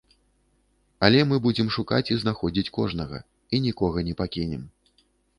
[1.07, 3.19] Але мы будзем шукаць і знаходзіць кожнага
[3.57, 4.63] і нікога не пакінем.